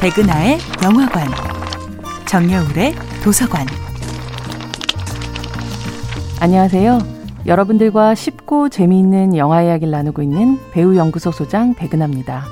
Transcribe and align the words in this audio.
백은하의 0.00 0.56
영화관, 0.82 1.28
정여울의 2.26 2.94
도서관. 3.22 3.66
안녕하세요. 6.40 7.00
여러분들과 7.44 8.14
쉽고 8.14 8.70
재미있는 8.70 9.36
영화 9.36 9.62
이야기를 9.62 9.90
나누고 9.90 10.22
있는 10.22 10.58
배우 10.72 10.96
연구소 10.96 11.32
소장 11.32 11.74
백은하입니다. 11.74 12.46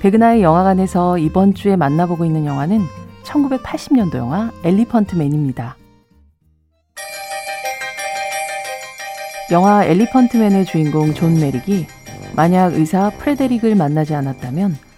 백은하의 0.00 0.42
영화관에서 0.42 1.18
이번 1.18 1.52
주에 1.52 1.76
만나보고 1.76 2.24
있는 2.24 2.46
영화는 2.46 2.80
1980년도 3.24 4.14
영화 4.16 4.50
엘리펀트 4.64 5.16
맨입니다. 5.16 5.76
영화 9.52 9.84
엘리펀트맨의 9.84 10.64
주인공 10.64 11.12
존 11.12 11.38
메릭이 11.38 11.86
만약 12.34 12.72
의사 12.72 13.10
프레데릭을 13.10 13.74
만나지 13.74 14.14
않았다면 14.14 14.93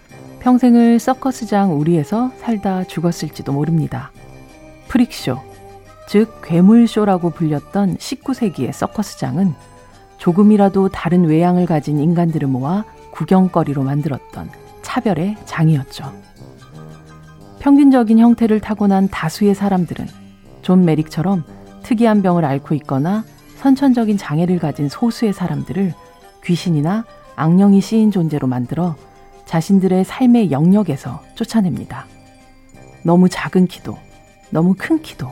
평생을 0.47 0.97
서커스장 0.97 1.77
우리에서 1.77 2.31
살다 2.37 2.85
죽었을지도 2.85 3.51
모릅니다. 3.51 4.11
freak 4.87 5.14
show, 5.14 5.41
즉 6.07 6.39
괴물쇼라고 6.41 7.31
불렸던 7.31 7.97
19세기의 7.97 8.71
서커스장은 8.71 9.53
조금이라도 10.15 10.87
다른 10.87 11.25
외양을 11.25 11.65
가진 11.65 11.99
인간들을 11.99 12.47
모아 12.47 12.85
구경거리로 13.11 13.83
만들었던 13.83 14.49
차별의 14.83 15.35
장이었죠. 15.43 16.13
평균적인 17.59 18.17
형태를 18.17 18.61
타고난 18.61 19.09
다수의 19.09 19.53
사람들은 19.53 20.07
존 20.61 20.85
메릭처럼 20.85 21.43
특이한 21.83 22.21
병을 22.21 22.45
앓고 22.45 22.73
있거나 22.75 23.25
선천적인 23.57 24.15
장애를 24.15 24.59
가진 24.59 24.87
소수의 24.87 25.33
사람들을 25.33 25.93
귀신이나 26.45 27.03
악령이 27.35 27.81
씌인 27.81 28.11
존재로 28.11 28.47
만들어 28.47 28.95
자신들의 29.47 30.03
삶의 30.03 30.51
영역에서 30.51 31.23
쫓아냅니다. 31.35 32.05
너무 33.01 33.29
작은 33.29 33.67
키도, 33.67 33.97
너무 34.49 34.75
큰 34.77 35.01
키도, 35.01 35.31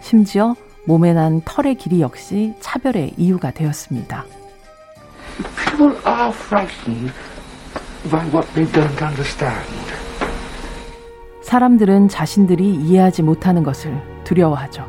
심지어 0.00 0.56
몸에 0.84 1.12
난 1.12 1.42
털의 1.44 1.76
길이 1.76 2.00
역시 2.00 2.54
차별의 2.60 3.14
이유가 3.16 3.50
되었습니다. 3.52 4.24
People 5.56 5.96
are 6.06 6.30
frightened 6.30 7.12
by 8.10 8.26
what 8.30 8.48
they 8.54 8.70
don't 8.72 9.02
understand. 9.02 9.68
사람들은 11.42 12.08
자신들이 12.08 12.74
이해하지 12.74 13.22
못하는 13.22 13.62
것을 13.62 13.94
두려워하죠. 14.24 14.86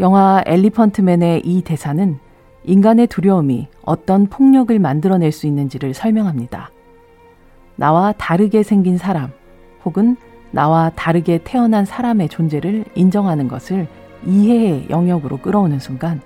영화 0.00 0.42
엘리펀트맨의 0.46 1.42
이 1.44 1.62
대사는 1.62 2.18
인간의 2.64 3.08
두려움이 3.08 3.68
어떤 3.82 4.26
폭력을 4.26 4.76
만들어낼 4.78 5.32
수 5.32 5.46
있는지를 5.46 5.94
설명합니다. 5.94 6.70
나와 7.76 8.12
다르게 8.12 8.62
생긴 8.62 8.98
사람 8.98 9.30
혹은 9.84 10.16
나와 10.50 10.90
다르게 10.94 11.40
태어난 11.42 11.84
사람의 11.84 12.28
존재를 12.28 12.84
인정하는 12.94 13.48
것을 13.48 13.88
이해의 14.26 14.86
영역으로 14.90 15.38
끌어오는 15.38 15.78
순간 15.78 16.20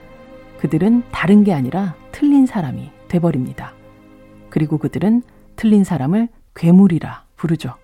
그들은 0.59 1.05
다른 1.11 1.45
게 1.45 1.53
아니라 1.53 1.95
틀린 2.13 2.47
사람이 2.47 2.91
돼버립니다. 3.09 3.73
그리고 4.51 4.79
그들은 4.79 5.23
틀린 5.55 5.85
사람을 5.85 6.29
괴물이라 6.55 7.25
부르죠. 7.37 7.75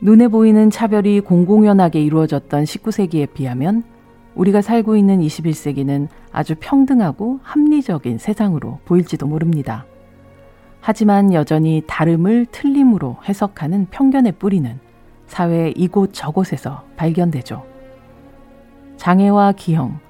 눈에 0.00 0.28
보이는 0.28 0.70
차별이 0.70 1.20
공공연하게 1.20 2.00
이루어졌던 2.02 2.64
19세기에 2.64 3.32
비하면 3.32 3.84
우리가 4.40 4.62
살고 4.62 4.96
있는 4.96 5.20
21세기는 5.20 6.08
아주 6.32 6.54
평등하고 6.58 7.40
합리적인 7.42 8.16
세상으로 8.16 8.78
보일지도 8.86 9.26
모릅니다. 9.26 9.84
하지만 10.80 11.34
여전히 11.34 11.82
다름을 11.86 12.46
틀림으로 12.46 13.18
해석하는 13.28 13.88
편견의 13.90 14.32
뿌리는 14.38 14.80
사회 15.26 15.74
이곳 15.76 16.14
저곳에서 16.14 16.84
발견되죠. 16.96 17.66
장애와 18.96 19.52
기형, 19.52 20.00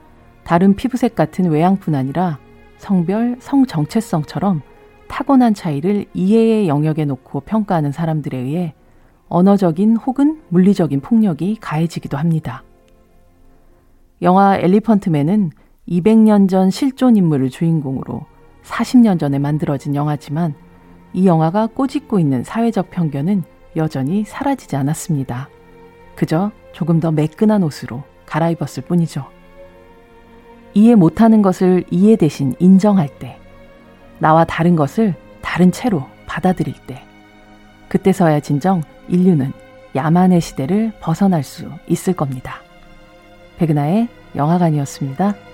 다른 0.45 0.77
피부색 0.77 1.17
같은 1.17 1.51
외양뿐 1.51 1.97
아니라 1.97 2.39
성별, 2.79 3.37
성 3.41 3.67
정체성처럼 3.67 4.63
타고난 5.09 5.55
차이를 5.55 6.07
이해의 6.15 6.69
영역에 6.69 7.05
놓고 7.05 7.41
평가하는 7.41 7.91
사람들에 7.91 8.39
의해 8.39 8.75
언어적인 9.29 9.97
혹은 9.97 10.41
물리적인 10.51 11.01
폭력이 11.01 11.57
가해지기도 11.61 12.17
합니다. 12.17 12.63
영화 14.23 14.59
엘리펀트맨은 14.59 15.51
200년 15.89 16.49
전 16.49 16.71
실존 16.71 17.17
인물을 17.17 17.49
주인공으로 17.49 18.27
40년 18.63 19.19
전에 19.19 19.39
만들어진 19.39 19.95
영화지만 19.95 20.55
이 21.15 21.27
영화가 21.27 21.69
꼬집고 21.69 22.19
있는 22.19 22.45
사회적 22.45 22.91
편견은 22.91 23.43
여전히 23.77 24.25
사라지지 24.25 24.77
않았습니다. 24.77 25.49
그저 26.17 26.53
조금 26.73 27.01
더 27.01 27.11
매끈한 27.11 27.63
옷으로 27.63 28.03
갈아입었을 28.27 28.83
뿐이죠. 28.85 29.25
이해 30.75 30.95
못하는 30.95 31.41
것을 31.41 31.85
이해 31.91 32.17
대신 32.17 32.55
인정할 32.59 33.09
때, 33.19 33.39
나와 34.19 34.45
다른 34.45 34.77
것을 34.77 35.15
다른 35.41 35.73
채로 35.73 36.05
받아들일 36.27 36.75
때, 36.87 37.03
그때서야 37.89 38.41
진정 38.41 38.83
인류는 39.09 39.53
야만의 39.97 40.43
시대를 40.43 40.93
벗어날 41.01 41.43
수 41.43 41.69
있을 41.89 42.13
겁니다. 42.13 42.61
백은하의 43.61 44.09
영화관이었습니다. 44.37 45.50